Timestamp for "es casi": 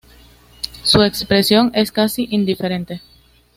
1.75-2.27